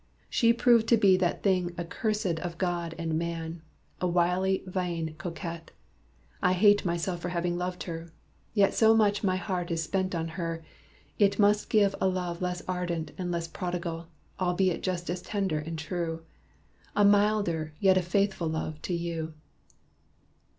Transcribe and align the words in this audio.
she 0.31 0.51
proved 0.51 0.87
to 0.87 0.97
be 0.97 1.15
that 1.15 1.43
thing 1.43 1.75
accursed 1.77 2.39
Of 2.39 2.57
God 2.57 2.95
and 2.97 3.19
man 3.19 3.61
a 3.99 4.07
wily 4.07 4.63
vain 4.65 5.13
coquette. 5.19 5.69
I 6.41 6.53
hate 6.53 6.83
myself 6.83 7.21
for 7.21 7.29
having 7.29 7.55
loved 7.55 7.83
her. 7.83 8.11
Yet 8.55 8.73
So 8.73 8.95
much 8.95 9.23
my 9.23 9.35
heart 9.35 9.77
spent 9.77 10.15
on 10.15 10.29
her, 10.29 10.63
it 11.19 11.37
must 11.37 11.69
give 11.69 11.93
A 12.01 12.07
love 12.07 12.41
less 12.41 12.63
ardent, 12.67 13.11
and 13.19 13.31
less 13.31 13.47
prodigal, 13.47 14.07
Albeit 14.39 14.81
just 14.81 15.07
as 15.11 15.21
tender 15.21 15.59
and 15.59 15.79
as 15.79 15.85
true 15.85 16.23
A 16.95 17.05
milder, 17.05 17.75
yet 17.79 17.95
a 17.95 18.01
faithful 18.01 18.47
love 18.47 18.81
to 18.81 18.95
you. 18.95 19.35